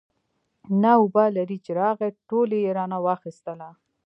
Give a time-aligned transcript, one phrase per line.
[0.81, 3.69] نه وبال لري چې راغی ټوله يې رانه واخېستله.